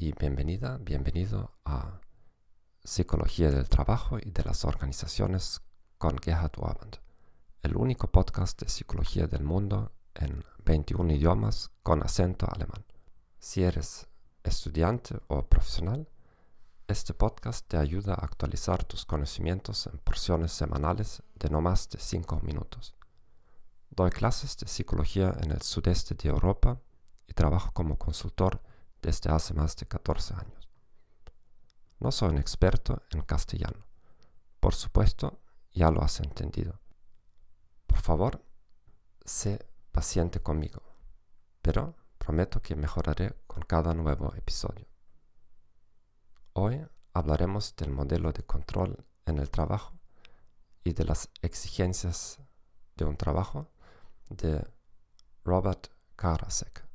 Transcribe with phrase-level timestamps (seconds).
[0.00, 2.00] Bienvenida, bienvenido a
[2.84, 5.60] Psicología del Trabajo y de las Organizaciones
[5.98, 6.98] con Gerhard Waband,
[7.64, 12.84] el único podcast de psicología del mundo en 21 idiomas con acento alemán.
[13.40, 14.06] Si eres
[14.44, 16.08] estudiante o profesional,
[16.86, 21.98] este podcast te ayuda a actualizar tus conocimientos en porciones semanales de no más de
[21.98, 22.94] 5 minutos.
[23.90, 26.80] Doy clases de psicología en el sudeste de Europa
[27.26, 28.62] y trabajo como consultor
[29.02, 30.68] desde hace más de 14 años.
[32.00, 33.86] No soy un experto en castellano.
[34.60, 35.40] Por supuesto,
[35.72, 36.80] ya lo has entendido.
[37.86, 38.44] Por favor,
[39.24, 40.82] sé paciente conmigo,
[41.62, 44.86] pero prometo que mejoraré con cada nuevo episodio.
[46.52, 49.98] Hoy hablaremos del modelo de control en el trabajo
[50.84, 52.38] y de las exigencias
[52.96, 53.70] de un trabajo
[54.28, 54.66] de
[55.44, 56.87] Robert Karasek.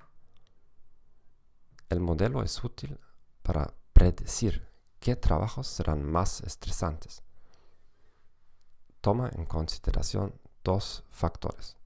[1.90, 3.00] El modelo es útil
[3.42, 4.68] para predecir
[5.00, 7.24] qué trabajos serán más estresantes.
[9.02, 11.78] Toma en consideración dos factores,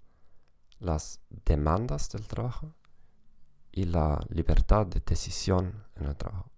[0.80, 2.76] las demandas del trabajo
[3.72, 6.52] y la libertad de decisión en el trabajo.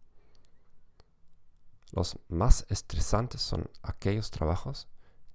[1.91, 4.87] Los más estresantes son aquellos trabajos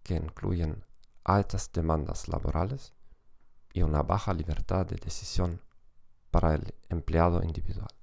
[0.02, 0.84] que incluyen
[1.24, 2.92] altas demandas laborales
[3.72, 5.60] y una baja libertad de decisión
[6.34, 7.94] para el empleado individual.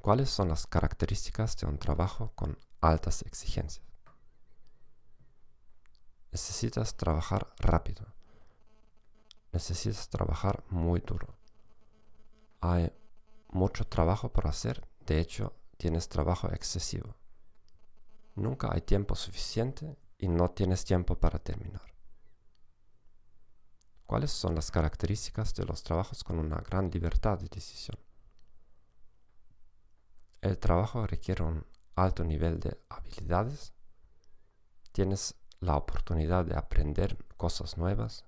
[0.00, 3.84] ¿Cuáles son las características de un trabajo con altas exigencias?
[6.30, 8.06] Necesitas trabajar rápido.
[9.50, 11.34] Necesitas trabajar muy duro.
[12.60, 12.92] Hay
[13.48, 14.86] mucho trabajo por hacer.
[15.04, 17.16] De hecho, tienes trabajo excesivo.
[18.36, 21.92] Nunca hay tiempo suficiente y no tienes tiempo para terminar.
[24.10, 27.96] ¿Cuáles son las características de los trabajos con una gran libertad de decisión?
[30.40, 33.72] El trabajo requiere un alto nivel de habilidades.
[34.90, 38.24] Tienes la oportunidad de aprender cosas nuevas.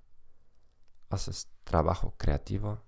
[1.10, 2.84] Haces trabajo creativo.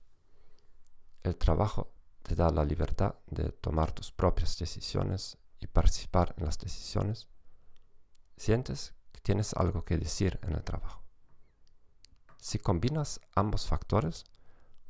[1.24, 6.60] El trabajo te da la libertad de tomar tus propias decisiones y participar en las
[6.60, 7.26] decisiones.
[8.36, 11.03] Sientes que tienes algo que decir en el trabajo.
[12.44, 14.24] Si combinas ambos factores,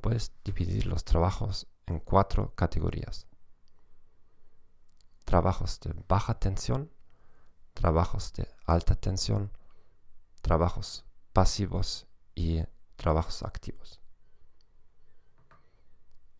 [0.01, 3.29] puedes dividir los trabajos en cuatro categorías
[5.25, 6.91] trabajos de baja tensión,
[7.73, 9.53] trabajos de alta tensión,
[10.43, 12.65] trabajos pasivos y
[12.97, 14.01] trabajos activos.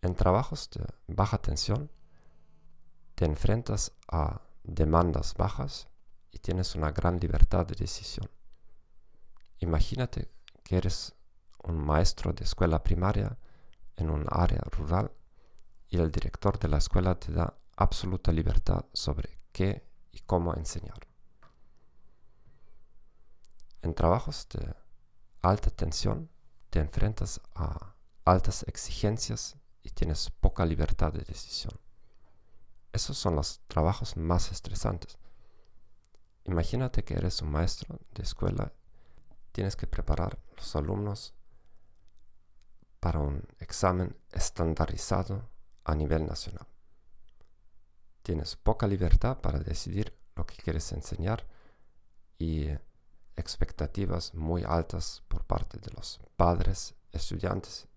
[0.01, 1.89] En trabajos de baja tensión
[3.15, 5.87] te enfrentas a demandas bajas
[6.33, 8.29] y tienes una gran libertad de decisión.
[9.59, 10.34] Imagínate
[10.65, 11.13] que eres
[11.63, 13.37] un maestro de escuela primaria
[13.95, 15.11] en un área rural
[15.87, 21.07] y el director de la escuela te da absoluta libertad sobre qué y cómo enseñar.
[23.83, 24.75] En trabajos de
[25.43, 26.29] alta tensión
[26.71, 27.93] te enfrentas a
[28.25, 31.79] altas exigencias y tienes poca libertad de decisión.
[32.91, 35.19] Esos son los trabajos más estresantes.
[36.45, 38.73] Imagínate que eres un maestro de escuela,
[39.55, 41.33] tienes que preparar a los alumnos
[42.99, 45.49] para un examen estandarizado
[45.85, 46.67] a nivel nacional.
[48.21, 51.47] Tienes poca libertad para decidir lo que quieres enseñar
[52.37, 52.67] y
[53.37, 57.87] expectativas muy altas por parte de los padres, estudiantes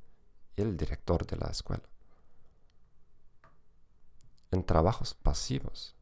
[0.55, 1.89] y el director de la escuela.
[4.53, 5.97] En trabajos pasivos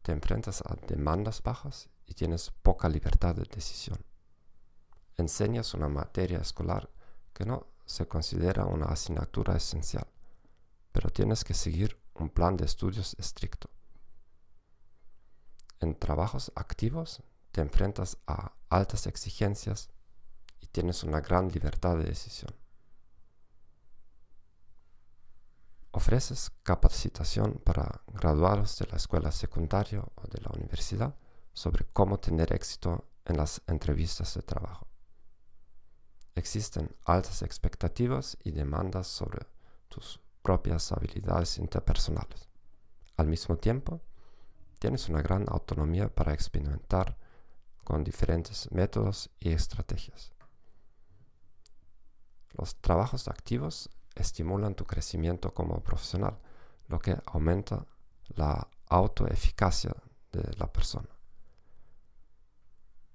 [0.00, 4.02] te enfrentas a demandas bajas y tienes poca libertad de decisión.
[5.22, 6.90] Enseñas una materia escolar
[7.32, 10.08] que no se considera una asignatura esencial,
[10.90, 13.70] pero tienes que seguir un plan de estudios estricto.
[15.78, 17.22] En trabajos activos
[17.52, 19.90] te enfrentas a altas exigencias
[20.60, 22.52] y tienes una gran libertad de decisión.
[25.92, 31.14] Ofreces capacitación para graduados de la escuela secundaria o de la universidad
[31.52, 34.88] sobre cómo tener éxito en las entrevistas de trabajo.
[36.34, 39.46] Existen altas expectativas y demandas sobre
[39.88, 42.48] tus propias habilidades interpersonales.
[43.16, 44.00] Al mismo tiempo,
[44.78, 47.16] tienes una gran autonomía para experimentar
[47.84, 50.32] con diferentes métodos y estrategias.
[52.52, 56.38] Los trabajos activos estimulan tu crecimiento como profesional,
[56.88, 57.86] lo que aumenta
[58.34, 59.94] la autoeficacia
[60.32, 61.08] de la persona.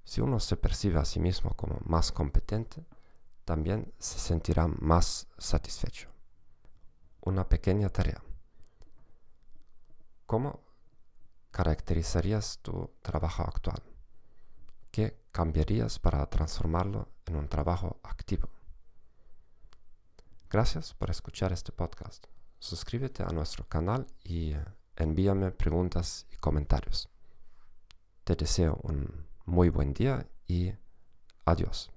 [0.03, 2.85] Si uno se percibe a sí mismo como más competente,
[3.47, 6.09] también se sentirá más satisfecho
[7.21, 8.21] una pequeña tarea.
[10.25, 10.65] ¿Cómo
[11.51, 13.81] caracterizarías tu trabajo actual?
[14.91, 18.49] ¿Qué cambiarías para transformarlo en un trabajo activo?
[20.49, 22.27] Gracias por escuchar este podcast.
[22.59, 24.55] Suscríbete a nuestro canal y
[24.97, 27.07] envíame preguntas y comentarios.
[28.25, 30.73] Te deseo un muy buen día y
[31.45, 31.93] adiós.